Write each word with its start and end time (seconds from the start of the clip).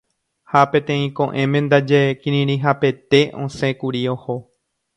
ha 0.53 0.61
peteĩ 0.71 1.03
ko'ẽme 1.19 1.59
ndaje 1.65 2.01
kirirĩhapete 2.23 3.19
osẽkuri 3.45 4.01
oho. 4.17 4.35